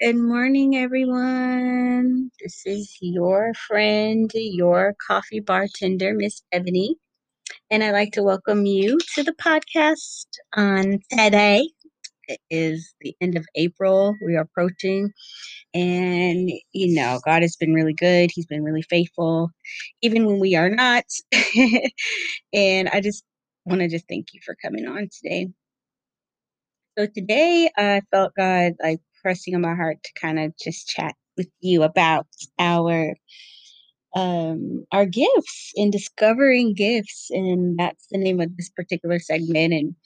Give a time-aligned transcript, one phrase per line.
[0.00, 2.30] Good morning, everyone.
[2.40, 6.96] This is your friend, your coffee bartender, Miss Ebony,
[7.70, 10.26] and I'd like to welcome you to the podcast
[10.56, 11.70] on today.
[12.28, 14.16] It is the end of April.
[14.24, 15.12] We are approaching,
[15.74, 18.30] and you know, God has been really good.
[18.34, 19.50] He's been really faithful,
[20.02, 21.04] even when we are not.
[22.52, 23.24] and I just
[23.66, 25.48] want to just thank you for coming on today.
[26.98, 31.16] So today I felt God like pressing on my heart to kind of just chat
[31.38, 32.28] with you about
[32.60, 33.16] our
[34.16, 39.96] um our gifts and discovering gifts and that's the name of this particular segment and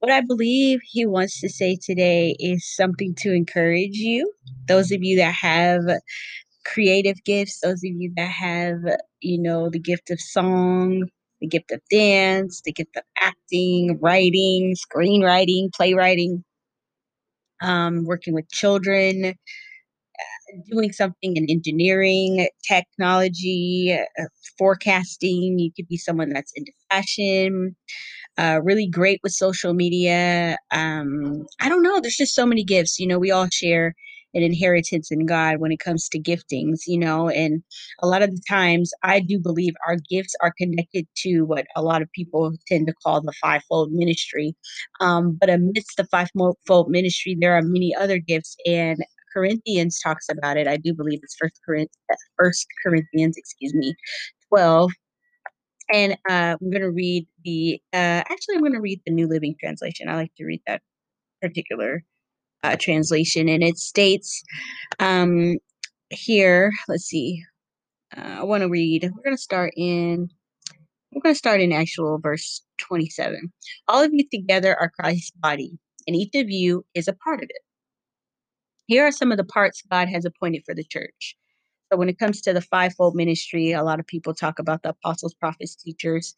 [0.00, 4.32] what I believe he wants to say today is something to encourage you.
[4.68, 5.82] Those of you that have
[6.64, 8.78] creative gifts those of you that have
[9.20, 11.08] you know the gift of song
[11.40, 16.44] the gift of dance the gift of acting writing screenwriting playwriting
[17.62, 19.34] um, working with children, uh,
[20.70, 24.24] doing something in engineering, technology, uh,
[24.58, 25.58] forecasting.
[25.58, 27.76] You could be someone that's into fashion,
[28.38, 30.58] uh, really great with social media.
[30.72, 32.00] Um, I don't know.
[32.00, 32.98] There's just so many gifts.
[32.98, 33.94] You know, we all share
[34.34, 37.62] an inheritance in God when it comes to giftings, you know, and
[38.00, 41.82] a lot of the times I do believe our gifts are connected to what a
[41.82, 44.54] lot of people tend to call the fivefold ministry.
[45.00, 48.98] Um, but amidst the fivefold ministry, there are many other gifts, and
[49.32, 50.66] Corinthians talks about it.
[50.66, 51.90] I do believe it's First Corinthians,
[52.38, 53.94] First Corinthians, excuse me,
[54.48, 54.92] twelve,
[55.92, 57.80] and uh, I'm going to read the.
[57.92, 60.08] Uh, actually, I'm going to read the New Living Translation.
[60.08, 60.82] I like to read that
[61.42, 62.04] particular
[62.62, 64.42] uh, translation, and it states
[64.98, 65.56] um,
[66.10, 66.70] here.
[66.88, 67.42] Let's see.
[68.16, 69.04] Uh, I want to read.
[69.04, 70.28] We're going to start in.
[71.12, 73.52] We're going to start in actual verse 27.
[73.88, 77.48] All of you together are Christ's body, and each of you is a part of
[77.50, 77.62] it.
[78.86, 81.36] Here are some of the parts God has appointed for the church.
[81.90, 84.90] So, when it comes to the fivefold ministry, a lot of people talk about the
[84.90, 86.34] apostles, prophets, teachers,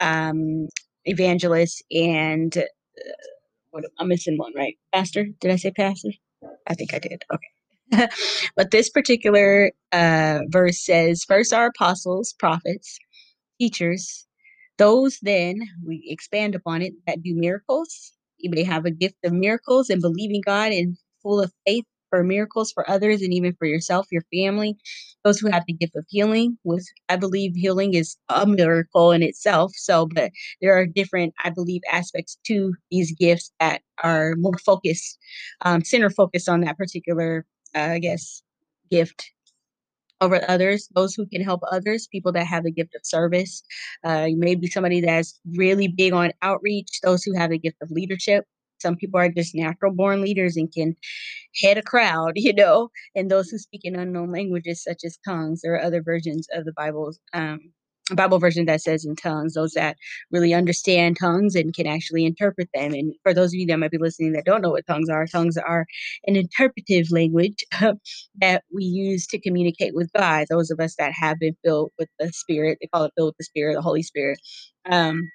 [0.00, 0.68] um,
[1.04, 2.62] evangelists, and uh,
[3.98, 4.76] I'm missing one, right?
[4.92, 5.26] Pastor?
[5.40, 6.10] Did I say pastor?
[6.66, 7.24] I think I did.
[7.32, 8.08] Okay.
[8.56, 12.98] but this particular uh, verse says, First are apostles, prophets,
[13.60, 14.26] teachers.
[14.78, 18.12] Those then, we expand upon it, that do miracles.
[18.42, 22.72] May have a gift of miracles and believing God and full of faith for miracles
[22.72, 24.76] for others and even for yourself, your family.
[25.22, 29.22] Those who have the gift of healing, which I believe healing is a miracle in
[29.22, 29.72] itself.
[29.76, 30.30] So, but
[30.62, 35.18] there are different, I believe, aspects to these gifts that are more focused,
[35.62, 37.44] um, center focused on that particular,
[37.74, 38.42] uh, I guess,
[38.90, 39.30] gift
[40.22, 43.62] over others, those who can help others, people that have the gift of service.
[44.06, 47.76] Uh, you may be somebody that's really big on outreach, those who have the gift
[47.82, 48.46] of leadership.
[48.80, 50.94] Some people are just natural born leaders and can
[51.62, 55.62] head a crowd, you know, and those who speak in unknown languages such as tongues.
[55.62, 57.60] There are other versions of the Bible, um,
[58.14, 59.96] Bible version that says in tongues, those that
[60.30, 62.92] really understand tongues and can actually interpret them.
[62.92, 65.26] And for those of you that might be listening that don't know what tongues are,
[65.26, 65.86] tongues are
[66.26, 67.64] an interpretive language
[68.40, 70.46] that we use to communicate with God.
[70.48, 73.38] Those of us that have been filled with the Spirit, they call it filled with
[73.38, 74.38] the Spirit, the Holy Spirit.
[74.88, 75.28] Um,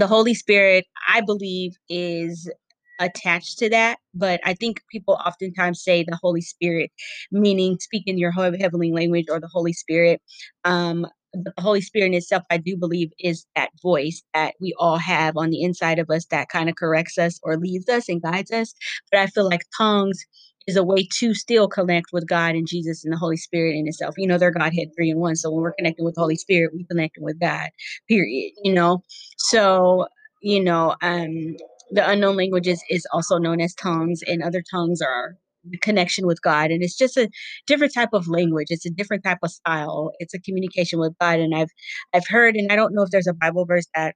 [0.00, 2.50] the Holy Spirit, I believe, is
[2.98, 3.98] attached to that.
[4.14, 6.90] But I think people oftentimes say the Holy Spirit,
[7.30, 10.20] meaning speaking your heavenly language or the Holy Spirit.
[10.64, 14.98] Um, the Holy Spirit in itself, I do believe, is that voice that we all
[14.98, 18.22] have on the inside of us that kind of corrects us or leads us and
[18.22, 18.74] guides us.
[19.12, 20.24] But I feel like tongues
[20.66, 23.88] is a way to still connect with God and Jesus and the Holy Spirit in
[23.88, 24.14] itself.
[24.18, 25.36] You know, they're Godhead three and one.
[25.36, 27.68] So when we're connecting with the Holy Spirit, we're connecting with God,
[28.08, 28.52] period.
[28.62, 29.02] You know,
[29.38, 30.06] so
[30.42, 31.56] you know, um,
[31.90, 35.36] the unknown languages is also known as tongues, and other tongues are
[35.82, 36.70] connection with God.
[36.70, 37.28] And it's just a
[37.66, 38.68] different type of language.
[38.70, 40.12] It's a different type of style.
[40.18, 41.38] It's a communication with God.
[41.38, 41.70] And I've
[42.14, 44.14] I've heard, and I don't know if there's a Bible verse that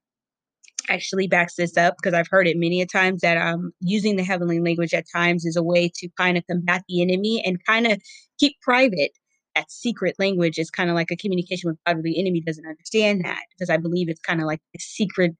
[0.89, 4.25] actually backs this up because I've heard it many a times that um using the
[4.25, 7.87] heavenly language at times is a way to kind of combat the enemy and kind
[7.87, 8.01] of
[8.39, 9.13] keep private
[9.55, 13.25] that secret language is kind of like a communication with God, the enemy doesn't understand
[13.25, 15.33] that because I believe it's kind of like the secret,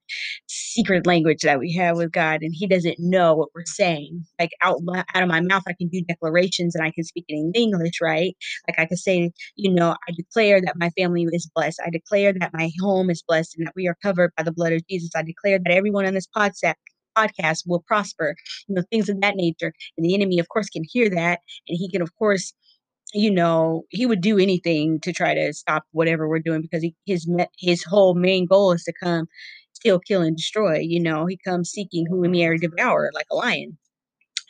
[0.47, 4.25] secret language that we have with God, and He doesn't know what we're saying.
[4.39, 4.81] Like out
[5.13, 8.01] out of my mouth, I can do declarations and I can speak it in English,
[8.01, 8.35] right?
[8.67, 11.79] Like I could say, you know, I declare that my family is blessed.
[11.85, 14.73] I declare that my home is blessed and that we are covered by the blood
[14.73, 15.11] of Jesus.
[15.15, 16.75] I declare that everyone on this podcast
[17.15, 18.35] podcast will prosper,
[18.67, 19.73] you know, things of that nature.
[19.97, 22.53] And the enemy, of course, can hear that, and he can, of course,
[23.15, 26.95] you know, he would do anything to try to stop whatever we're doing because he,
[27.07, 27.27] his
[27.59, 29.27] his whole main goal is to come,
[29.73, 30.79] steal, kill, and destroy.
[30.79, 33.77] You know, he comes seeking whom he may devour like a lion.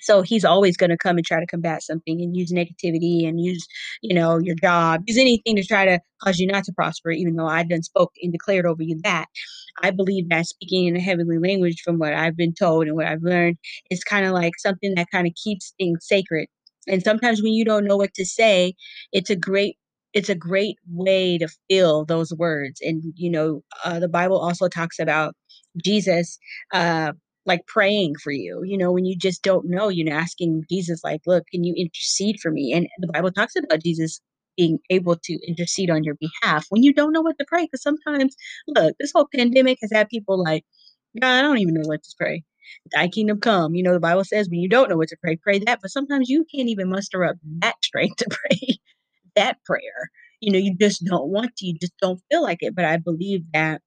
[0.01, 3.41] so he's always going to come and try to combat something and use negativity and
[3.41, 3.65] use
[4.01, 7.35] you know your job use anything to try to cause you not to prosper even
[7.35, 9.27] though I've done spoke and declared over you that
[9.83, 13.07] i believe that speaking in a heavenly language from what i've been told and what
[13.07, 13.57] i've learned
[13.89, 16.47] is kind of like something that kind of keeps things sacred
[16.87, 18.73] and sometimes when you don't know what to say
[19.11, 19.77] it's a great
[20.13, 24.67] it's a great way to feel those words and you know uh, the bible also
[24.67, 25.35] talks about
[25.83, 26.37] jesus
[26.73, 27.11] uh,
[27.45, 31.03] like praying for you, you know, when you just don't know, you know, asking Jesus,
[31.03, 32.73] like, look, can you intercede for me?
[32.73, 34.19] And the Bible talks about Jesus
[34.57, 37.65] being able to intercede on your behalf when you don't know what to pray.
[37.65, 38.35] Because sometimes,
[38.67, 40.63] look, this whole pandemic has had people like,
[41.19, 42.43] God, I don't even know what to pray.
[42.91, 43.75] Thy kingdom come.
[43.75, 45.79] You know, the Bible says when you don't know what to pray, pray that.
[45.81, 48.77] But sometimes you can't even muster up that strength to pray
[49.35, 50.11] that prayer.
[50.41, 52.75] You know, you just don't want to, you just don't feel like it.
[52.75, 53.81] But I believe that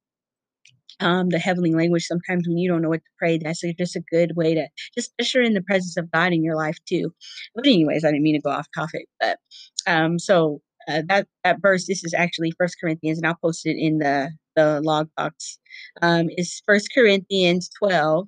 [1.00, 3.96] um, the heavenly language sometimes when you don't know what to pray that's a, just
[3.96, 4.66] a good way to
[4.96, 7.12] just usher in the presence of god in your life too
[7.54, 9.38] but anyways i didn't mean to go off topic but
[9.86, 13.76] um so uh, that that verse this is actually first corinthians and i'll post it
[13.78, 15.58] in the the log box
[16.02, 18.26] um is first corinthians 12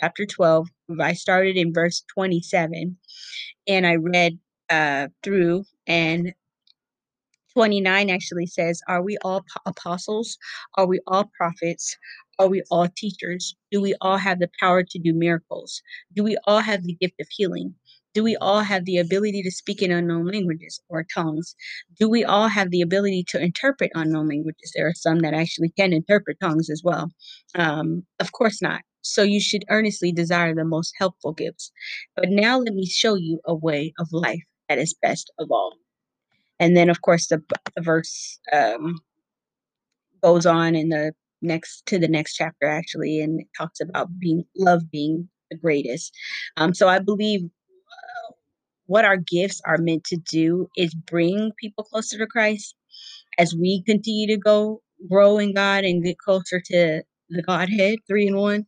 [0.00, 0.68] chapter 12
[1.00, 2.96] i started in verse 27
[3.66, 4.38] and i read
[4.70, 6.32] uh through and
[7.58, 10.38] 29 actually says, Are we all apostles?
[10.76, 11.96] Are we all prophets?
[12.38, 13.56] Are we all teachers?
[13.72, 15.82] Do we all have the power to do miracles?
[16.14, 17.74] Do we all have the gift of healing?
[18.14, 21.54] Do we all have the ability to speak in unknown languages or tongues?
[21.98, 24.72] Do we all have the ability to interpret unknown languages?
[24.76, 27.10] There are some that actually can interpret tongues as well.
[27.56, 28.82] Um, of course not.
[29.08, 31.72] So you should earnestly desire the most helpful gifts.
[32.16, 35.74] But now let me show you a way of life that is best of all.
[36.60, 37.42] And then, of course, the,
[37.76, 38.98] the verse um,
[40.22, 44.90] goes on in the next to the next chapter actually, and talks about being love
[44.90, 46.12] being the greatest.
[46.56, 48.32] Um, so I believe uh,
[48.86, 52.74] what our gifts are meant to do is bring people closer to Christ
[53.38, 58.26] as we continue to go grow in God and get closer to the Godhead, three
[58.26, 58.66] in one.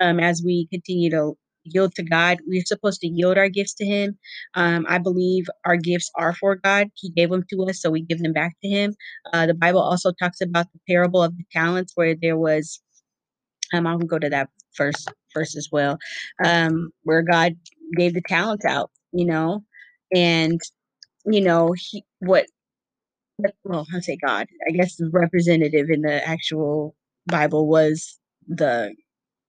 [0.00, 1.36] Um, as we continue to
[1.66, 2.38] yield to God.
[2.46, 4.18] We're supposed to yield our gifts to Him.
[4.54, 6.88] Um, I believe our gifts are for God.
[6.94, 8.94] He gave them to us, so we give them back to Him.
[9.32, 12.80] Uh, the Bible also talks about the parable of the talents, where there was.
[13.72, 15.98] Um, I'll go to that first verse as well,
[16.44, 17.54] um, where God
[17.96, 18.90] gave the talents out.
[19.12, 19.64] You know,
[20.14, 20.60] and
[21.24, 22.46] you know he what.
[23.64, 24.46] Well, I say God.
[24.66, 26.94] I guess the representative in the actual
[27.26, 28.94] Bible was the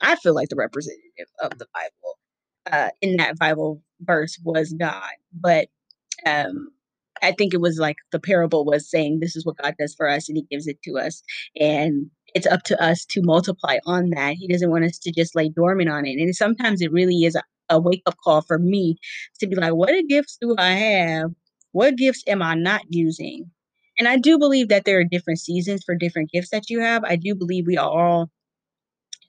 [0.02, 2.18] I feel like the representative of the Bible
[2.72, 5.12] uh, in that Bible verse was God.
[5.34, 5.70] But
[6.26, 6.70] um,
[7.22, 10.08] I think it was like the parable was saying, This is what God does for
[10.08, 11.22] us, and He gives it to us.
[11.60, 14.36] And it's up to us to multiply on that.
[14.36, 16.20] He doesn't want us to just lay dormant on it.
[16.20, 18.98] And sometimes it really is a, a wake up call for me
[19.40, 21.32] to be like, What gifts do I have?
[21.72, 23.50] What gifts am I not using?
[24.00, 27.04] And I do believe that there are different seasons for different gifts that you have.
[27.04, 28.30] I do believe we are all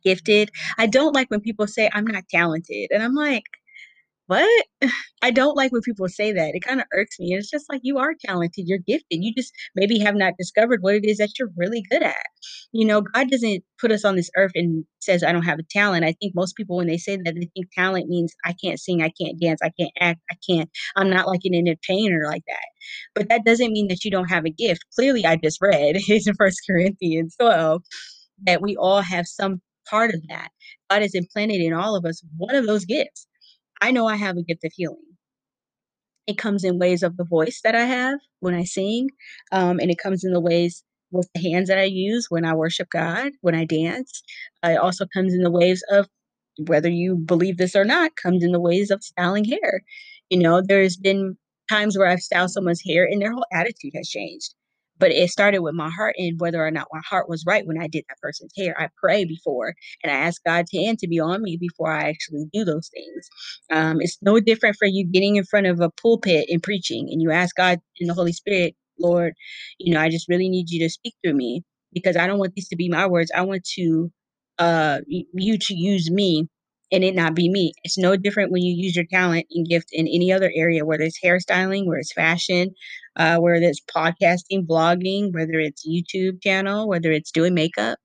[0.05, 0.51] gifted.
[0.79, 2.91] I don't like when people say I'm not talented.
[2.93, 3.45] And I'm like,
[4.29, 4.67] what?
[5.23, 6.55] I don't like when people say that.
[6.55, 7.35] It kind of irks me.
[7.35, 9.25] It's just like you are talented, you're gifted.
[9.25, 12.27] You just maybe have not discovered what it is that you're really good at.
[12.73, 15.65] You know, God doesn't put us on this earth and says I don't have a
[15.71, 16.05] talent.
[16.05, 19.03] I think most people when they say that they think talent means I can't sing,
[19.03, 22.67] I can't dance, I can't act, I can't I'm not like an entertainer like that.
[23.15, 24.85] But that doesn't mean that you don't have a gift.
[24.97, 27.83] Clearly I just read in First Corinthians 12
[28.47, 30.51] that we all have some part of that.
[30.91, 33.28] God has implanted in all of us one of those gifts.
[33.81, 35.03] I know I have a gift of healing.
[36.27, 39.09] It comes in ways of the voice that I have when I sing,
[39.51, 42.55] um, and it comes in the ways with the hands that I use when I
[42.55, 44.23] worship God, when I dance.
[44.63, 46.07] It also comes in the ways of
[46.67, 49.83] whether you believe this or not, comes in the ways of styling hair.
[50.29, 51.39] You know, there's been
[51.71, 54.55] times where I've styled someone's hair and their whole attitude has changed
[54.99, 57.81] but it started with my heart and whether or not my heart was right when
[57.81, 58.81] I did that person's hair.
[58.81, 59.75] I pray before
[60.05, 63.29] and I ask God's hand to be on me before I actually do those things.
[63.71, 67.23] Um, it's no different for you getting in front of a pulpit and preaching and
[67.23, 69.35] you ask God in the Holy Spirit, Lord,
[69.79, 71.63] you know, I just really need you to speak through me
[71.93, 73.33] because I don't want these to be my words.
[73.35, 74.13] I want to
[74.59, 76.49] uh you to use me
[76.93, 77.73] and it not be me.
[77.85, 81.05] It's no different when you use your talent and gift in any other area, whether
[81.05, 82.71] it's hairstyling, whether it's fashion,
[83.19, 87.99] uh, whether it's podcasting, blogging, whether it's YouTube channel, whether it's doing makeup,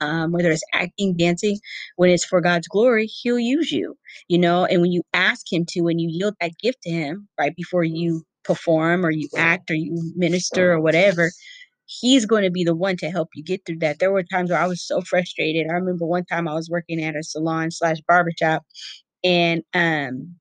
[0.00, 1.58] um, whether it's acting, dancing.
[1.96, 3.96] When it's for God's glory, He'll use you,
[4.28, 4.66] you know.
[4.66, 7.84] And when you ask Him to, when you yield that gift to Him right before
[7.84, 11.30] you perform or you act or you minister or whatever,
[11.86, 13.98] he's going to be the one to help you get through that.
[13.98, 15.68] There were times where I was so frustrated.
[15.68, 18.64] I remember one time I was working at a salon slash barbershop
[19.24, 20.36] and um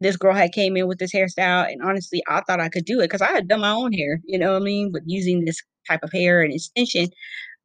[0.00, 3.00] this girl had came in with this hairstyle and honestly i thought i could do
[3.00, 5.44] it because i had done my own hair you know what i mean with using
[5.44, 7.08] this type of hair and extension.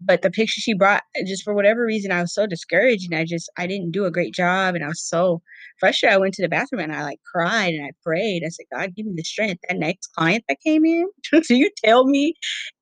[0.05, 3.17] But the picture she brought eh, just for whatever reason i was so discouraged and
[3.19, 5.41] i just i didn't do a great job and i was so
[5.79, 6.15] frustrated.
[6.15, 8.43] I went to the bathroom and i like cried and i prayed.
[8.45, 9.61] I said god give me the strength.
[9.69, 11.07] That next client that came in
[11.43, 12.33] so you tell me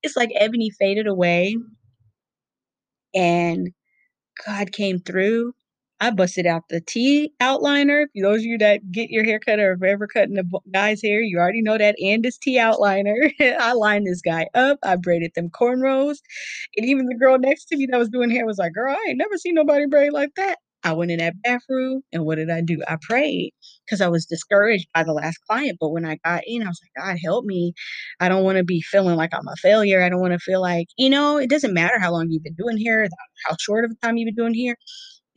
[0.01, 1.55] it's like ebony faded away
[3.13, 3.70] and
[4.46, 5.53] god came through
[6.01, 8.08] I busted out the T outliner.
[8.20, 10.43] Those of you that get your haircut or have ever cutting a
[10.74, 13.31] guy's hair, you already know that Andis T outliner.
[13.60, 14.79] I lined this guy up.
[14.84, 16.17] I braided them cornrows.
[16.75, 19.10] And even the girl next to me that was doing hair was like, girl, I
[19.10, 20.58] ain't never seen nobody braid like that.
[20.84, 22.81] I went in that bathroom and what did I do?
[22.88, 23.53] I prayed
[23.86, 25.77] because I was discouraged by the last client.
[25.79, 27.74] But when I got in, I was like, God, help me.
[28.20, 30.01] I don't want to be feeling like I'm a failure.
[30.01, 32.55] I don't want to feel like, you know, it doesn't matter how long you've been
[32.55, 33.08] doing here,
[33.46, 34.75] how short of a time you've been doing here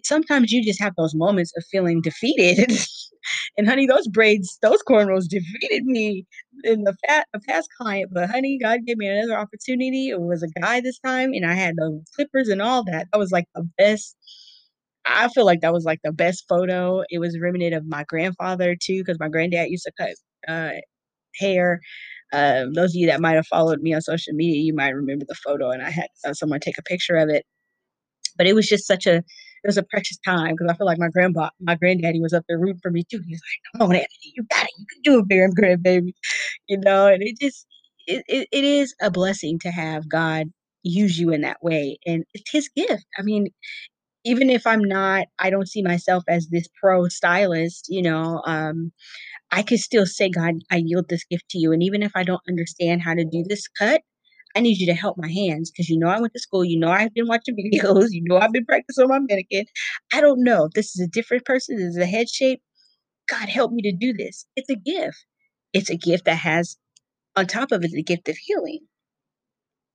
[0.04, 2.70] sometimes you just have those moments of feeling defeated.
[3.56, 6.26] and honey, those braids, those cornrows defeated me
[6.62, 8.11] in the, fat, past client.
[8.12, 10.08] But honey, God gave me another opportunity.
[10.08, 13.06] It was a guy this time, and I had the clippers and all that.
[13.12, 14.16] That was like the best.
[15.06, 17.02] I feel like that was like the best photo.
[17.11, 20.11] It was remnant of my grandfather too, because my granddad used to cut
[20.49, 20.80] uh,
[21.38, 21.80] hair.
[22.32, 25.25] Um, those of you that might have followed me on social media, you might remember
[25.28, 27.44] the photo, and I had uh, someone take a picture of it.
[28.37, 29.23] But it was just such a
[29.68, 32.59] was a precious time because I feel like my grandpa, my granddaddy was up there
[32.59, 33.23] rooting for me too.
[33.26, 34.71] He's like, "Come on, Anthony, you got it.
[34.78, 36.12] You can do it, bear and grandbaby,"
[36.68, 37.09] you know.
[37.09, 37.66] And it just
[38.06, 40.49] it, it, it is a blessing to have God
[40.83, 43.06] use you in that way, and it's His gift.
[43.18, 43.49] I mean,
[44.25, 48.42] even if I'm not, I don't see myself as this pro stylist, you know.
[48.47, 48.92] Um,
[49.52, 52.25] I could still say, God, I yield this gift to you, and even if I
[52.25, 54.02] don't understand how to do this cut,
[54.56, 56.64] I need you to help my hands because you know I went to school.
[56.64, 58.08] You know I've been watching videos.
[58.11, 59.66] You know I've been practicing my mannequin.
[60.12, 60.68] I don't know.
[60.75, 61.76] This is a different person.
[61.76, 62.62] This is a head shape.
[63.28, 64.46] God help me to do this.
[64.56, 65.25] It's a gift.
[65.73, 66.76] It's a gift that has,
[67.37, 68.80] on top of it, the gift of healing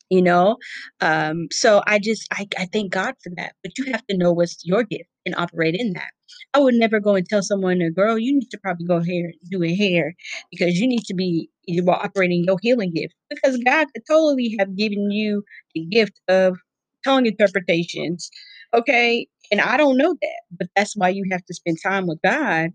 [0.10, 0.58] you know
[1.02, 4.32] um so i just I, I thank god for that but you have to know
[4.32, 6.12] what's your gift and operate in that
[6.54, 9.32] i would never go and tell someone a girl you need to probably go here
[9.64, 10.16] a hair
[10.52, 14.56] because you need to be you are operating your healing gift because god could totally
[14.60, 15.44] have given you
[15.76, 16.58] the gift of
[17.06, 18.30] tongue interpretations
[18.74, 22.20] okay and i don't know that but that's why you have to spend time with
[22.24, 22.72] god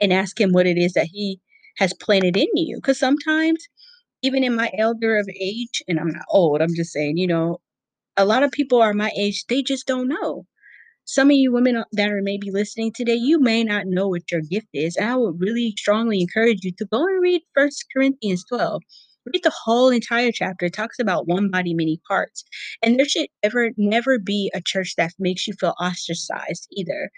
[0.00, 1.40] and ask him what it is that he
[1.78, 3.66] has planted in you because sometimes
[4.22, 7.58] even in my elder of age, and I'm not old, I'm just saying, you know,
[8.16, 10.46] a lot of people are my age, they just don't know.
[11.12, 14.30] Some of you women uh, that are maybe listening today, you may not know what
[14.30, 14.94] your gift is.
[14.96, 18.80] And I would really strongly encourage you to go and read First Corinthians 12.
[19.26, 20.66] Read the whole entire chapter.
[20.66, 22.44] It talks about one body, many parts.
[22.80, 27.10] And there should ever never be a church that makes you feel ostracized either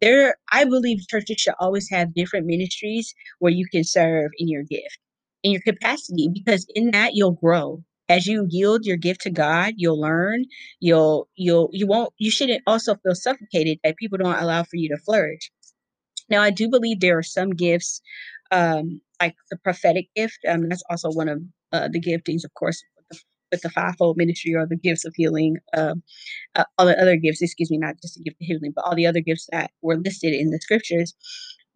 [0.00, 4.62] there i believe churches should always have different ministries where you can serve in your
[4.62, 4.98] gift
[5.42, 9.74] in your capacity because in that you'll grow as you yield your gift to god
[9.76, 10.44] you'll learn
[10.80, 14.88] you'll you'll you won't you shouldn't also feel suffocated that people don't allow for you
[14.88, 15.50] to flourish.
[16.30, 18.00] Now i do believe there are some gifts
[18.52, 22.82] um like the prophetic gift um that's also one of uh, the giftings of course
[22.96, 23.18] with the,
[23.52, 26.02] with the fivefold ministry or the gifts of healing um
[26.56, 28.94] uh, all the other gifts excuse me not just the gift of healing but all
[28.94, 31.14] the other gifts that were listed in the scriptures.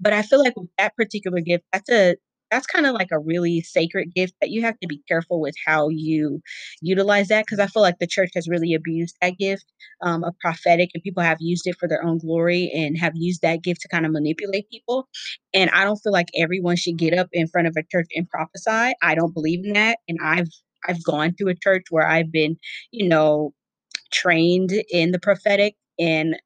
[0.00, 2.16] But i feel like with that particular gift that's a
[2.50, 5.54] that's kind of like a really sacred gift that you have to be careful with
[5.66, 6.40] how you
[6.80, 9.64] utilize that because I feel like the church has really abused that gift
[10.02, 13.42] um, of prophetic and people have used it for their own glory and have used
[13.42, 15.08] that gift to kind of manipulate people.
[15.54, 18.28] And I don't feel like everyone should get up in front of a church and
[18.28, 18.94] prophesy.
[19.02, 19.98] I don't believe in that.
[20.08, 20.48] And I've
[20.88, 22.56] I've gone to a church where I've been,
[22.90, 23.52] you know,
[24.12, 26.36] trained in the prophetic and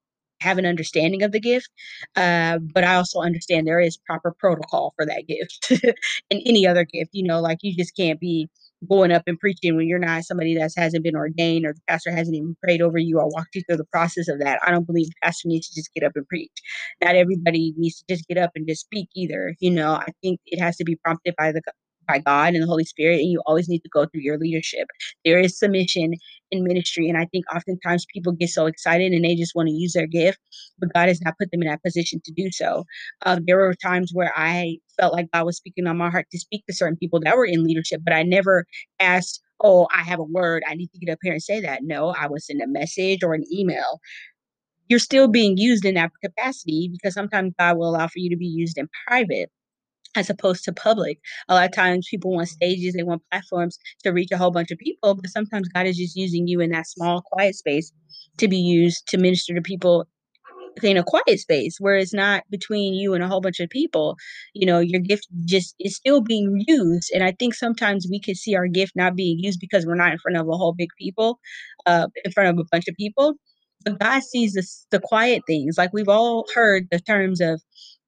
[0.44, 1.68] have an understanding of the gift,
[2.16, 5.70] uh, but I also understand there is proper protocol for that gift
[6.30, 7.10] and any other gift.
[7.12, 8.48] You know, like you just can't be
[8.88, 12.10] going up and preaching when you're not somebody that hasn't been ordained or the pastor
[12.10, 14.60] hasn't even prayed over you or walked you through the process of that.
[14.64, 16.52] I don't believe the pastor needs to just get up and preach.
[17.02, 19.54] Not everybody needs to just get up and just speak either.
[19.60, 21.62] You know, I think it has to be prompted by the
[22.06, 24.88] by God and the Holy Spirit, and you always need to go through your leadership.
[25.25, 26.14] There is submission
[26.50, 29.75] in ministry, and I think oftentimes people get so excited and they just want to
[29.75, 30.38] use their gift,
[30.78, 32.84] but God has not put them in that position to do so.
[33.25, 36.38] Uh, there were times where I felt like God was speaking on my heart to
[36.38, 38.66] speak to certain people that were in leadership, but I never
[39.00, 40.62] asked, "Oh, I have a word.
[40.68, 43.23] I need to get up here and say that." No, I would send a message
[43.23, 44.00] or an email
[44.88, 48.37] you're still being used in that capacity because sometimes God will allow for you to
[48.37, 49.50] be used in private
[50.16, 51.18] as opposed to public.
[51.49, 54.71] A lot of times people want stages, they want platforms to reach a whole bunch
[54.71, 57.92] of people, but sometimes God is just using you in that small, quiet space
[58.38, 60.06] to be used to minister to people
[60.83, 64.16] in a quiet space where it's not between you and a whole bunch of people.
[64.54, 68.35] You know your gift just is still being used and i think sometimes we can
[68.35, 70.90] see our gift not being used because we're not in front of a whole big
[70.99, 71.38] people
[71.87, 73.35] uh in front of a bunch of people.
[73.85, 75.76] But god sees this the quiet things.
[75.78, 77.61] Like we've all heard the terms of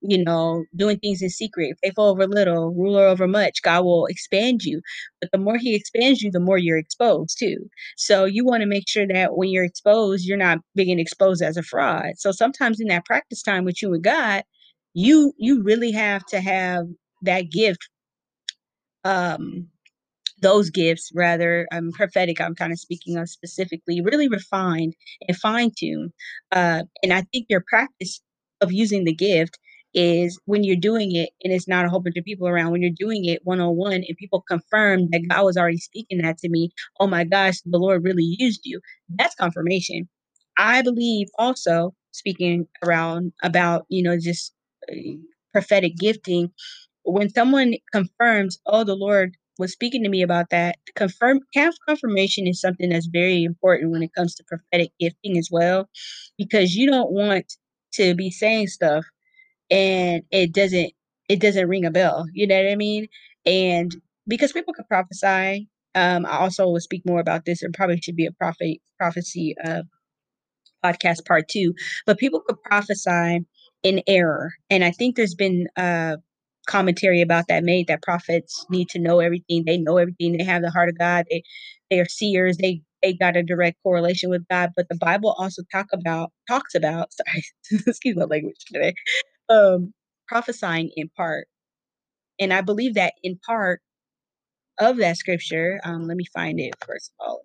[0.09, 1.77] you know doing things in secret.
[1.83, 4.81] Faithful over little ruler over much god will expand you.
[5.21, 7.59] But the more he expands you the more you're exposed too.
[7.97, 11.57] So you want to make sure that when you're exposed, you're not being exposed as
[11.57, 12.13] a fraud.
[12.19, 14.45] So sometimes in that practice time with you and God,
[14.95, 16.87] you you really have to have
[17.23, 17.89] that gift
[19.05, 19.69] um
[20.43, 24.95] those gifts rather um prophetic i'm kind of speaking of specifically really refined
[25.29, 26.13] and fine-tuned
[26.53, 28.21] uh and i think your practice
[28.61, 29.59] of using the gift
[29.97, 32.83] is when you're doing it and it's not a whole bunch of people around when
[32.83, 36.71] you're doing it one-on-one and people confirm that god was already speaking that to me
[37.01, 40.09] oh my gosh the lord really used you that's confirmation.
[40.59, 44.55] I believe also speaking around about you know just
[44.91, 44.97] uh,
[45.53, 46.51] prophetic gifting
[47.05, 51.41] when someone confirms, oh, the Lord was speaking to me about that, confirm
[51.89, 55.89] confirmation is something that's very important when it comes to prophetic gifting as well,
[56.37, 57.55] because you don't want
[57.95, 59.05] to be saying stuff
[59.71, 60.93] and it doesn't
[61.29, 62.27] it doesn't ring a bell.
[62.33, 63.09] You know what I mean?
[63.45, 63.95] And
[64.29, 67.61] because people could prophesy, um, I also will speak more about this.
[67.61, 69.83] There probably should be a prophet prophecy uh,
[70.85, 71.75] podcast part two,
[72.07, 73.41] but people could prophesy
[73.83, 74.53] in error.
[74.71, 76.17] And I think there's been uh
[76.67, 79.65] commentary about that made that prophets need to know everything.
[79.65, 80.37] They know everything.
[80.37, 81.27] They have the heart of God.
[81.31, 81.43] They
[81.91, 82.57] they are seers.
[82.59, 84.71] They they got a direct correlation with God.
[84.77, 87.45] But the Bible also talk about talks about sorry,
[87.87, 88.95] excuse my language today.
[89.51, 89.95] Um
[90.29, 91.49] prophesying in part.
[92.41, 93.81] And I believe that in part
[94.81, 97.43] of that scripture, um, let me find it first of all.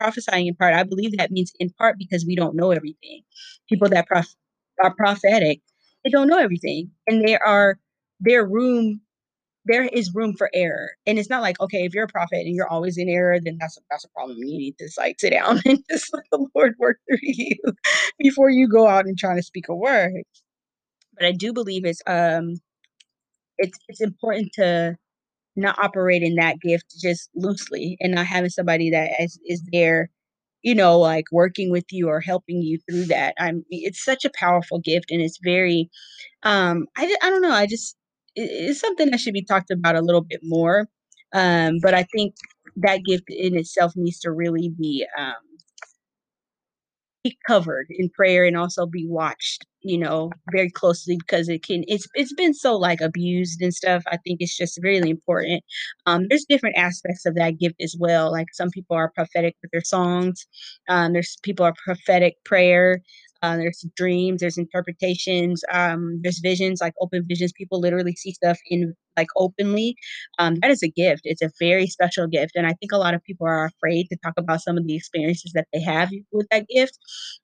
[0.00, 3.22] Prophesying in part, I believe that means in part because we don't know everything.
[3.68, 4.34] People that prof-
[4.82, 5.60] are prophetic,
[6.04, 7.78] they don't know everything, and there are
[8.20, 9.00] there room
[9.66, 10.92] there is room for error.
[11.06, 13.58] And it's not like, okay, if you're a prophet and you're always in error, then
[13.60, 14.38] that's a, that's a problem.
[14.40, 17.56] You need to like sit down and just let the Lord work through you
[18.18, 20.24] before you go out and try to speak a word.
[21.14, 22.54] But I do believe it's um
[23.58, 24.96] it's it's important to
[25.56, 30.10] not operate in that gift just loosely and not having somebody that is, is there
[30.62, 33.34] you know like working with you or helping you through that.
[33.38, 35.90] I'm it's such a powerful gift and it's very
[36.44, 37.96] um i, I don't know i just
[38.36, 40.88] it, it's something that should be talked about a little bit more
[41.34, 42.34] um but i think
[42.76, 45.34] that gift in itself needs to really be um
[47.24, 51.84] be covered in prayer and also be watched you know very closely because it can
[51.88, 55.62] it's it's been so like abused and stuff i think it's just really important.
[56.06, 59.70] Um there's different aspects of that gift as well like some people are prophetic with
[59.72, 60.46] their songs
[60.88, 63.00] um there's people are prophetic prayer
[63.42, 67.52] uh, there's dreams, there's interpretations, um, there's visions, like open visions.
[67.52, 69.96] People literally see stuff in like openly.
[70.38, 71.22] Um, that is a gift.
[71.24, 74.16] It's a very special gift, and I think a lot of people are afraid to
[74.24, 76.98] talk about some of the experiences that they have with that gift.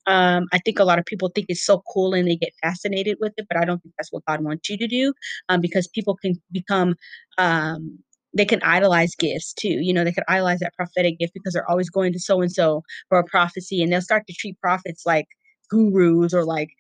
[0.07, 3.19] Um, I think a lot of people think it's so cool and they get fascinated
[3.21, 5.13] with it, but I don't think that's what God wants you to do,
[5.49, 6.95] um, because people can become
[7.39, 7.99] um,
[8.37, 9.69] they can idolize gifts too.
[9.81, 12.53] You know, they could idolize that prophetic gift because they're always going to so and
[12.53, 15.27] so for a prophecy, and they'll start to treat prophets like
[15.71, 16.71] gurus or like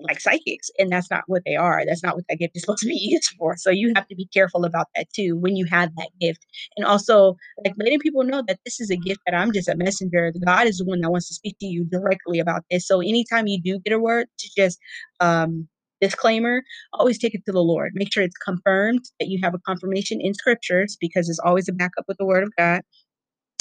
[0.00, 2.80] like psychics and that's not what they are that's not what that gift is supposed
[2.80, 5.66] to be used for so you have to be careful about that too when you
[5.66, 6.44] have that gift
[6.76, 9.76] and also like letting people know that this is a gift that i'm just a
[9.76, 13.00] messenger god is the one that wants to speak to you directly about this so
[13.00, 14.78] anytime you do get a word to just
[15.20, 15.68] um
[16.00, 16.62] disclaimer
[16.94, 20.20] always take it to the lord make sure it's confirmed that you have a confirmation
[20.20, 22.82] in scriptures because it's always a backup with the word of god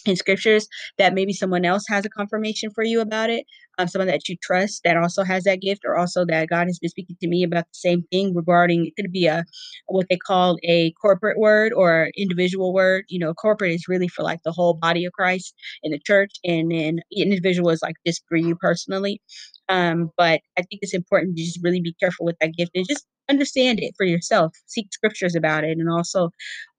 [0.06, 3.46] in scriptures that maybe someone else has a confirmation for you about it
[3.78, 6.80] um, someone that you trust that also has that gift or also that god has
[6.80, 9.44] been speaking to me about the same thing regarding it could be a
[9.88, 14.24] what they call a corporate word or individual word you know corporate is really for
[14.24, 18.24] like the whole body of christ in the church and then individual is like just
[18.28, 19.22] for you personally.
[19.70, 22.86] Um, but i think it's important to just really be careful with that gift and
[22.88, 24.54] just understand it for yourself.
[24.68, 26.30] Seek scriptures about it and also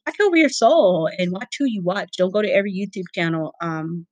[0.06, 2.16] watch over your soul and watch who you watch.
[2.16, 4.06] Don't go to every YouTube channel um,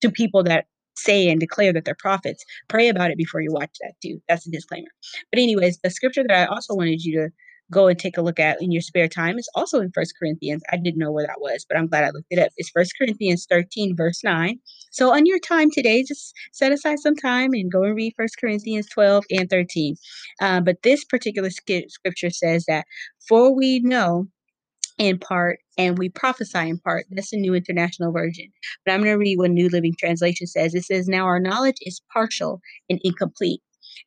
[0.00, 2.44] to people that say and declare that they're prophets.
[2.68, 4.20] Pray about it before you watch that too.
[4.28, 4.88] That's a disclaimer.
[5.30, 7.28] But anyways, the scripture that I also wanted you to
[7.70, 10.62] go and take a look at in your spare time is also in First Corinthians.
[10.70, 12.52] I didn't know where that was, but I'm glad I looked it up.
[12.56, 14.58] It's First Corinthians 13, verse 9.
[14.90, 18.38] So on your time today, just set aside some time and go and read First
[18.38, 19.96] Corinthians 12 and 13.
[20.40, 22.86] Uh, but this particular scripture says that,
[23.28, 24.28] for we know
[24.98, 27.06] in part and we prophesy in part.
[27.10, 28.46] That's the New International Version.
[28.84, 30.74] But I'm going to read what New Living Translation says.
[30.74, 33.60] It says, Now our knowledge is partial and incomplete.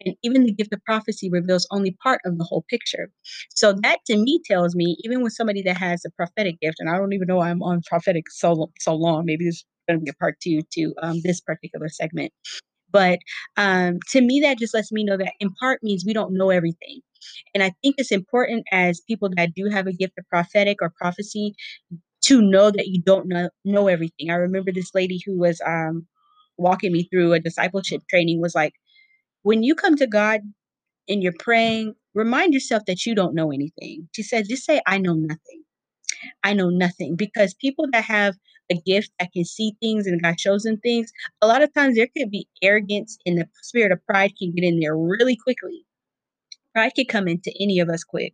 [0.06, 3.10] And even the gift of prophecy reveals only part of the whole picture.
[3.50, 6.90] So that to me tells me, even with somebody that has a prophetic gift, and
[6.90, 9.26] I don't even know why I'm on prophetic so so long.
[9.26, 12.32] Maybe this is going to be a part two to um, this particular segment.
[12.92, 13.20] But
[13.58, 16.50] um, to me, that just lets me know that in part means we don't know
[16.50, 17.02] everything.
[17.54, 20.94] And I think it's important as people that do have a gift of prophetic or
[20.98, 21.56] prophecy
[22.26, 24.30] to know that you don't know, know everything.
[24.30, 26.06] I remember this lady who was um,
[26.58, 28.74] walking me through a discipleship training was like,
[29.44, 30.42] when you come to God
[31.08, 34.08] and you're praying, remind yourself that you don't know anything.
[34.16, 35.64] She said, just say, I know nothing.
[36.44, 37.16] I know nothing.
[37.16, 38.36] Because people that have
[38.72, 41.96] a gift that can see things and God shows them things, a lot of times
[41.96, 45.86] there could be arrogance and the spirit of pride can get in there really quickly.
[46.74, 48.34] Pride could come into any of us quick.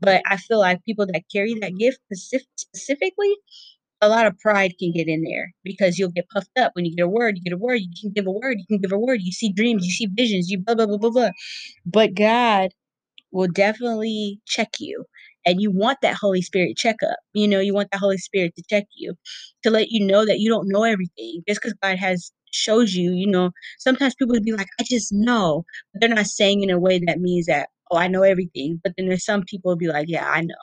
[0.00, 3.34] But I feel like people that carry that gift specifically,
[4.02, 6.96] a lot of pride can get in there because you'll get puffed up when you
[6.96, 8.92] get a word, you get a word, you can give a word, you can give
[8.92, 11.30] a word, you see dreams, you see visions, you blah blah blah blah blah.
[11.86, 12.70] But God
[13.32, 15.04] will definitely check you.
[15.46, 17.16] And you want that Holy Spirit checkup.
[17.32, 19.14] You know, you want the Holy Spirit to check you,
[19.62, 21.42] to let you know that you don't know everything.
[21.48, 25.12] Just because God has shows you, you know, sometimes people would be like, I just
[25.12, 25.64] know.
[25.92, 28.80] But they're not saying in a way that means that, oh, I know everything.
[28.82, 30.54] But then there's some people be like, yeah, I know.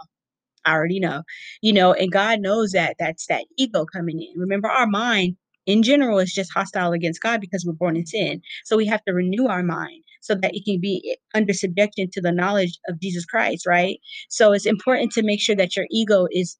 [0.66, 1.24] I already know.
[1.62, 4.40] You know, and God knows that that's that ego coming in.
[4.40, 8.42] Remember, our mind in general is just hostile against God because we're born in sin.
[8.66, 12.22] So we have to renew our mind so that it can be under subjection to
[12.22, 14.00] the knowledge of Jesus Christ, right?
[14.30, 16.58] So it's important to make sure that your ego is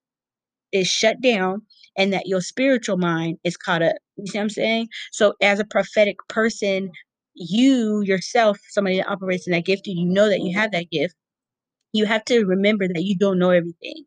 [0.72, 1.62] is shut down
[1.98, 3.96] and that your spiritual mind is caught up.
[4.18, 4.90] You see what I'm saying?
[5.12, 6.92] So as a prophetic person,
[7.36, 11.16] you yourself, somebody that operates in that gift, you know that you have that gift.
[11.94, 14.06] You have to remember that you don't know everything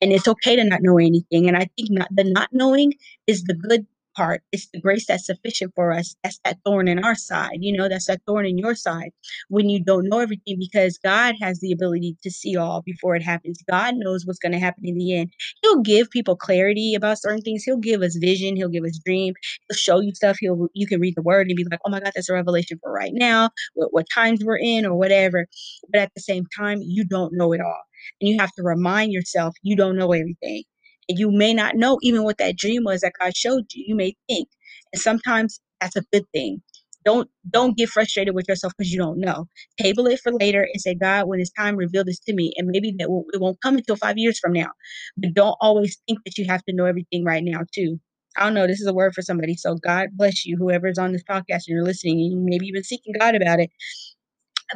[0.00, 1.48] and it's okay to not know anything.
[1.48, 2.94] And I think not the not knowing
[3.26, 4.42] is the good part.
[4.52, 6.16] It's the grace that's sufficient for us.
[6.24, 7.58] That's that thorn in our side.
[7.60, 9.10] You know, that's that thorn in your side
[9.48, 13.22] when you don't know everything because God has the ability to see all before it
[13.22, 13.62] happens.
[13.68, 15.32] God knows what's going to happen in the end.
[15.62, 17.62] He'll give people clarity about certain things.
[17.64, 18.56] He'll give us vision.
[18.56, 19.34] He'll give us dream.
[19.68, 20.38] He'll show you stuff.
[20.40, 22.78] He'll you can read the word and be like, oh my God, that's a revelation
[22.82, 25.46] for right now, what, what times we're in or whatever.
[25.92, 27.82] But at the same time, you don't know it all.
[28.20, 30.64] And you have to remind yourself you don't know everything.
[31.08, 33.84] And you may not know even what that dream was that God showed you.
[33.88, 34.48] You may think.
[34.92, 36.62] And sometimes that's a good thing.
[37.04, 39.46] Don't don't get frustrated with yourself because you don't know.
[39.80, 42.52] Table it for later and say, God, when it's time, reveal this to me.
[42.56, 44.70] And maybe that will, it won't come until five years from now.
[45.16, 48.00] But don't always think that you have to know everything right now, too.
[48.38, 48.66] I don't know.
[48.66, 49.54] This is a word for somebody.
[49.54, 52.84] So God bless you, whoever's on this podcast and you're listening, and you maybe even
[52.84, 53.70] seeking God about it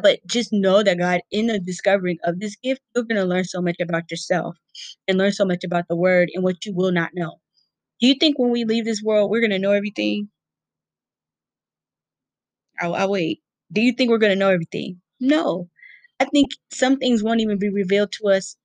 [0.03, 3.45] but just know that God, in the discovering of this gift, you're going to learn
[3.45, 4.57] so much about yourself
[5.09, 7.37] and learn so much about the word and what you will not know.
[8.01, 10.29] Do you think when we leave this world, we're going to know everything?
[12.81, 13.41] I'll, I'll wait.
[13.73, 15.01] Do you think we're going to know everything?
[15.21, 15.69] No.
[16.21, 18.57] I think some things won't even be revealed to us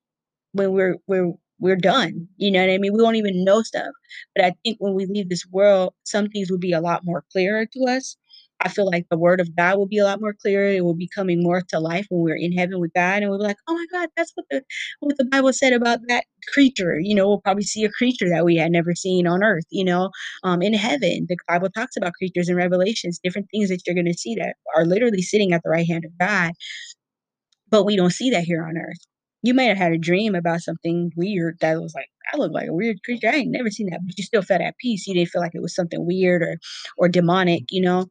[0.52, 2.28] when we're we're we're done.
[2.36, 2.92] You know what I mean?
[2.94, 3.92] We won't even know stuff.
[4.34, 7.24] But I think when we leave this world, some things will be a lot more
[7.32, 8.16] clearer to us.
[8.60, 10.68] I feel like the word of God will be a lot more clearer.
[10.68, 13.38] It will be coming more to life when we're in heaven with God, and we'll
[13.38, 14.62] be like, "Oh my God, that's what the
[15.00, 18.44] what the Bible said about that creature." You know, we'll probably see a creature that
[18.44, 19.64] we had never seen on earth.
[19.70, 20.10] You know,
[20.44, 24.06] um, in heaven, the Bible talks about creatures in Revelations, different things that you're going
[24.06, 26.52] to see that are literally sitting at the right hand of God
[27.70, 28.98] but we don't see that here on earth.
[29.42, 32.68] You may have had a dream about something weird that was like, I look like
[32.68, 33.28] a weird creature.
[33.28, 35.06] I ain't never seen that, but you still felt at peace.
[35.06, 36.58] You didn't feel like it was something weird or
[36.98, 38.06] or demonic, you know.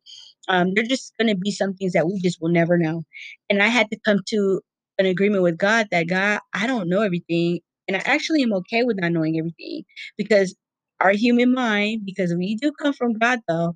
[0.48, 3.04] Um, there's just gonna be some things that we just will never know.
[3.50, 4.62] And I had to come to
[5.00, 7.60] an agreement with God that God, I don't know everything.
[7.88, 9.84] And I actually am okay with not knowing everything
[10.18, 10.56] because
[11.02, 13.76] our human mind, because we do come from God though,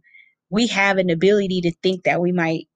[0.49, 2.67] we have an ability to think that we might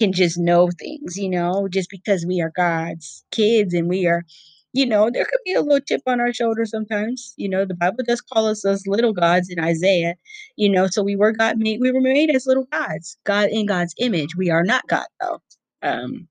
[0.00, 4.24] can just know things, you know, just because we are God's kids and we are,
[4.72, 7.34] you know, there could be a little chip on our shoulder sometimes.
[7.36, 10.14] You know, the Bible does call us as little gods in Isaiah,
[10.56, 13.66] you know, so we were God made, we were made as little gods, God in
[13.66, 14.36] God's image.
[14.36, 15.40] We are not God though.
[15.82, 16.28] Um,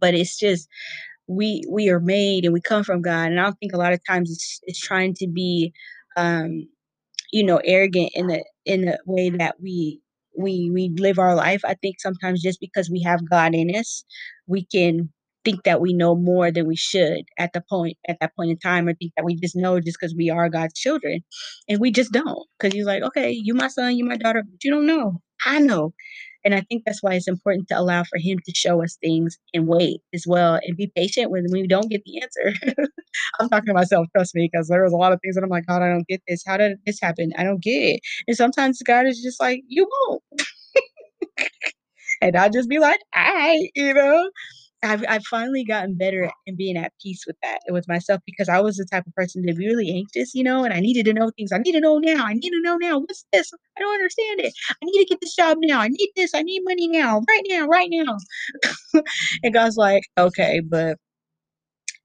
[0.00, 0.68] but it's just
[1.28, 3.30] we we are made and we come from God.
[3.32, 5.72] And I don't think a lot of times it's it's trying to be
[6.16, 6.68] um
[7.32, 10.00] you know arrogant in the in the way that we
[10.38, 14.04] we we live our life i think sometimes just because we have god in us
[14.46, 15.10] we can
[15.46, 18.58] think that we know more than we should at the point at that point in
[18.58, 21.20] time or think that we just know just because we are god's children
[21.70, 24.64] and we just don't because he's like okay you my son you my daughter but
[24.64, 25.94] you don't know i know
[26.44, 29.38] and i think that's why it's important to allow for him to show us things
[29.54, 32.54] and wait as well and be patient when we don't get the answer
[33.40, 35.50] I'm talking to myself, trust me, because there was a lot of things that I'm
[35.50, 36.42] like, God, I don't get this.
[36.46, 37.32] How did this happen?
[37.38, 38.00] I don't get it.
[38.28, 40.22] And sometimes God is just like, you won't.
[42.22, 44.30] and I'll just be like, "I," you know?
[44.86, 46.32] I've I've finally gotten better oh.
[46.46, 49.14] in being at peace with that and with myself because I was the type of
[49.14, 51.52] person to be really anxious, you know, and I needed to know things.
[51.52, 52.24] I need to know now.
[52.24, 52.98] I need to know now.
[52.98, 53.50] What's this?
[53.76, 54.52] I don't understand it.
[54.70, 55.80] I need to get this job now.
[55.80, 56.34] I need this.
[56.34, 57.22] I need money now.
[57.28, 57.66] Right now.
[57.66, 58.16] Right now.
[59.42, 60.98] and God's like, okay, but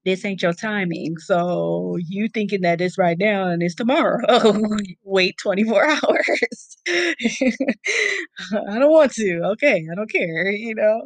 [0.04, 1.16] this ain't your timing.
[1.18, 4.18] So you thinking that it's right now and it's tomorrow.
[4.28, 4.60] Oh,
[5.04, 6.76] wait 24 hours.
[6.88, 9.40] I don't want to.
[9.52, 11.02] Okay, I don't care, you know.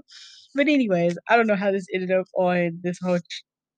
[0.57, 3.19] But anyways, I don't know how this ended up on this whole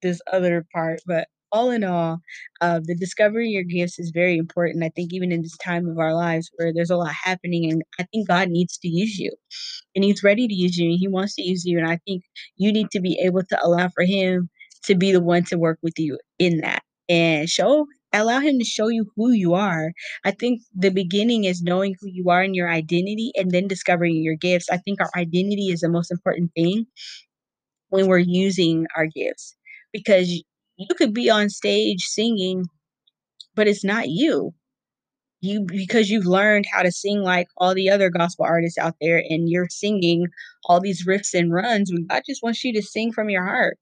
[0.02, 2.20] this other part, but all in all,
[2.60, 4.84] uh, the discovering your gifts is very important.
[4.84, 7.82] I think even in this time of our lives where there's a lot happening, and
[7.98, 9.32] I think God needs to use you,
[9.94, 12.22] and He's ready to use you, and He wants to use you, and I think
[12.56, 14.48] you need to be able to allow for Him
[14.84, 18.64] to be the one to work with you in that and show allow him to
[18.64, 19.92] show you who you are.
[20.24, 24.22] I think the beginning is knowing who you are and your identity and then discovering
[24.22, 24.68] your gifts.
[24.70, 26.86] I think our identity is the most important thing
[27.90, 29.54] when we're using our gifts
[29.92, 30.30] because
[30.76, 32.64] you could be on stage singing
[33.54, 34.54] but it's not you.
[35.40, 39.18] You because you've learned how to sing like all the other gospel artists out there
[39.28, 40.28] and you're singing
[40.64, 43.78] all these riffs and runs when God just wants you to sing from your heart.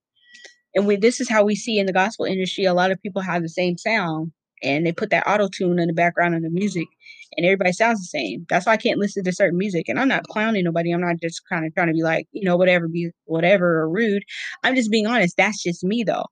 [0.77, 3.23] And we this is how we see in the gospel industry, a lot of people
[3.23, 4.31] have the same sound
[4.63, 6.87] and they put that auto tune in the background of the music
[7.35, 8.45] and everybody sounds the same.
[8.49, 9.89] That's why I can't listen to certain music.
[9.89, 10.91] And I'm not clowning nobody.
[10.91, 13.89] I'm not just kind of trying to be like, you know, whatever, be whatever or
[13.89, 14.23] rude.
[14.63, 15.35] I'm just being honest.
[15.37, 16.25] That's just me though.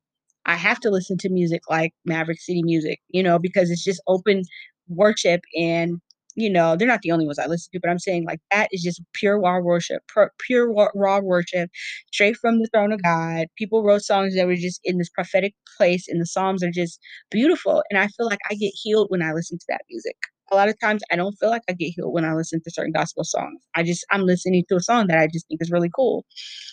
[0.46, 4.02] I have to listen to music like Maverick City music, you know, because it's just
[4.08, 4.44] open
[4.88, 6.00] worship and
[6.36, 8.70] you know, they're not the only ones I listen to, but I'm saying like that
[8.72, 10.04] is just pure raw worship,
[10.40, 11.70] pure raw worship,
[12.12, 13.48] straight from the throne of God.
[13.58, 17.00] People wrote songs that were just in this prophetic place, and the Psalms are just
[17.32, 17.84] beautiful.
[17.90, 20.18] And I feel like I get healed when I listen to that music.
[20.52, 22.72] A lot of times I don't feel like I get healed when I listen to
[22.72, 23.62] certain gospel songs.
[23.76, 26.26] I just I'm listening to a song that I just think is really cool.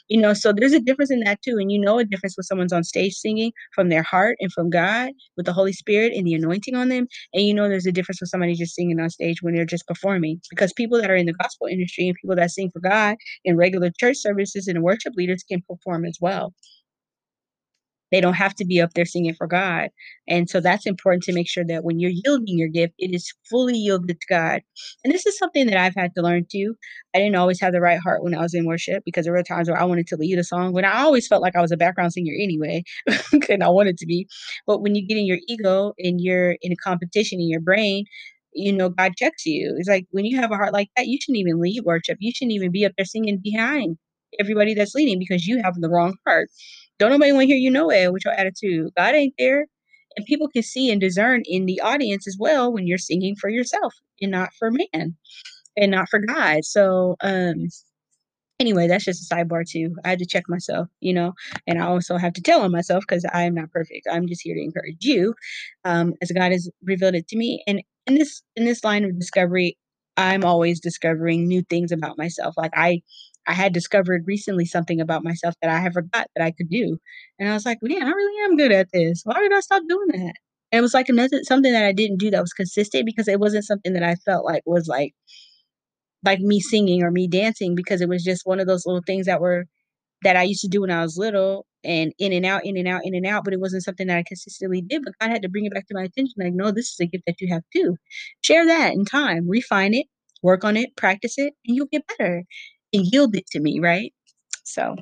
[0.09, 1.57] You know, so there's a difference in that too.
[1.59, 4.71] And you know a difference when someone's on stage singing from their heart and from
[4.71, 7.07] God with the Holy Spirit and the anointing on them.
[7.33, 9.87] And you know there's a difference when somebody just singing on stage when they're just
[9.87, 10.41] performing.
[10.51, 13.57] Because people that are in the gospel industry and people that sing for God in
[13.57, 16.53] regular church services and worship leaders can perform as well.
[18.13, 19.91] They don't have to be up there singing for God.
[20.29, 23.33] And so that's important to make sure that when you're yielding your gift, it is
[23.51, 24.63] fully yielded to God.
[25.05, 26.77] And this is something that I've had to learn too.
[27.15, 29.43] I didn't always have the right heart when I was in worship because there were
[29.43, 31.73] times where I wanted to lead a song when I always felt like I was
[31.73, 32.85] a background singer anyway,
[33.51, 34.29] and I wanted to be.
[34.67, 38.05] But when you get in your ego and you're in a competition in your brain,
[38.55, 39.75] you know, God checks you.
[39.79, 42.19] It's like when you have a heart like that, you shouldn't even lead worship.
[42.21, 43.97] You shouldn't even be up there singing behind
[44.41, 46.49] everybody that's leading because you have the wrong heart.
[46.99, 48.91] Don't nobody want to hear you know it with your attitude.
[48.97, 49.67] God ain't there.
[50.17, 53.49] And people can see and discern in the audience as well when you're singing for
[53.49, 55.17] yourself and not for man
[55.77, 56.65] and not for God.
[56.65, 57.69] So, um,
[58.61, 59.95] anyway, that's just a sidebar too.
[60.05, 61.35] I had to check myself, you know,
[61.67, 64.07] and I also have to tell on myself because I am not perfect.
[64.11, 65.35] I'm just here to encourage you,
[65.85, 67.63] um, as God has revealed it to me.
[67.67, 69.77] And in this in this line of discovery,
[70.17, 72.55] I'm always discovering new things about myself.
[72.57, 73.03] Like I
[73.47, 76.99] I had discovered recently something about myself that I had forgot that I could do.
[77.39, 79.23] And I was like, man, I really am good at this.
[79.25, 80.35] Why did I stop doing that?
[80.71, 83.41] And it was like another something that I didn't do that was consistent because it
[83.41, 85.13] wasn't something that I felt like was like
[86.25, 89.27] like me singing or me dancing because it was just one of those little things
[89.27, 89.65] that were
[90.23, 92.89] that I used to do when I was little and in and out, in and
[92.89, 95.03] out, in and out, but it wasn't something that I consistently did.
[95.05, 96.35] But God had to bring it back to my attention.
[96.39, 97.97] Like, no, this is a gift that you have too.
[98.43, 100.07] Share that in time, refine it,
[100.43, 102.45] work on it, practice it, and you'll get better
[102.93, 104.13] and yield it to me, right?
[104.65, 104.97] So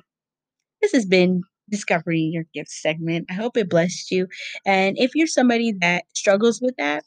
[0.83, 3.27] this has been Discovering Your Gifts segment.
[3.31, 4.29] I hope it blessed you.
[4.67, 7.05] And if you're somebody that struggles with that,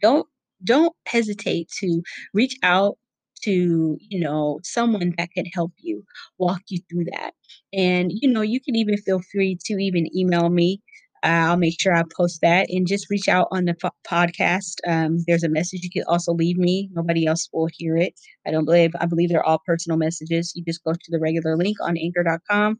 [0.00, 0.26] don't
[0.64, 2.02] don't hesitate to
[2.34, 2.98] reach out
[3.42, 6.04] to you know someone that could help you
[6.38, 7.32] walk you through that
[7.72, 10.80] and you know you can even feel free to even email me
[11.22, 13.74] I'll make sure I post that and just reach out on the
[14.06, 14.74] podcast.
[14.86, 16.88] Um, there's a message you can also leave me.
[16.92, 18.14] Nobody else will hear it.
[18.46, 20.52] I don't believe, I believe they're all personal messages.
[20.54, 22.78] You just go to the regular link on anchor.com,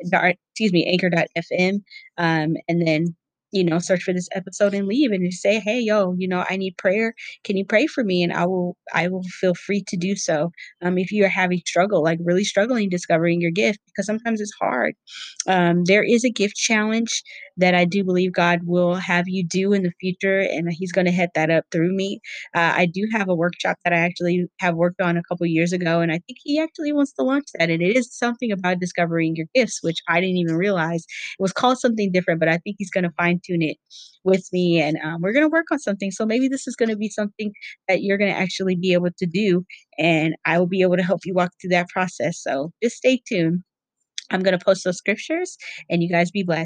[0.00, 1.74] excuse me, anchor.fm,
[2.18, 3.14] um, and then
[3.54, 6.44] you know, search for this episode and leave and just say, hey, yo, you know,
[6.50, 7.14] I need prayer.
[7.44, 8.20] Can you pray for me?
[8.24, 10.50] And I will, I will feel free to do so.
[10.82, 14.52] Um, if you are having struggle, like really struggling discovering your gift, because sometimes it's
[14.60, 14.94] hard.
[15.46, 17.22] Um, there is a gift challenge
[17.56, 21.06] that I do believe God will have you do in the future, and He's going
[21.06, 22.20] to head that up through me.
[22.54, 25.72] Uh, I do have a workshop that I actually have worked on a couple years
[25.72, 27.70] ago, and I think He actually wants to launch that.
[27.70, 31.04] And it is something about discovering your gifts, which I didn't even realize.
[31.38, 33.76] It was called something different, but I think He's going to fine tune it
[34.24, 36.10] with me, and um, we're going to work on something.
[36.10, 37.52] So maybe this is going to be something
[37.88, 39.64] that you're going to actually be able to do,
[39.98, 42.40] and I will be able to help you walk through that process.
[42.42, 43.60] So just stay tuned.
[44.30, 45.56] I'm going to post those scriptures,
[45.90, 46.62] and you guys be blessed.